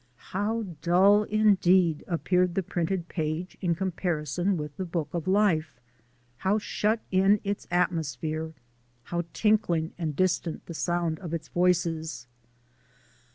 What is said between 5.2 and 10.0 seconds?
life, how shut in its atmosphere, how tinkling